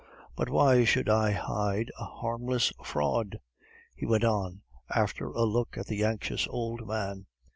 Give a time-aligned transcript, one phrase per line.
[0.35, 3.37] But why should I hide a harmless fraud?"
[3.95, 7.27] he went on, after a look at the anxious old man.